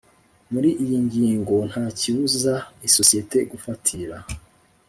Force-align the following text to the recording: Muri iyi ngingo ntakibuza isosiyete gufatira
Muri 0.51 0.69
iyi 0.83 0.97
ngingo 1.05 1.55
ntakibuza 1.69 2.53
isosiyete 2.87 3.37
gufatira 3.51 4.17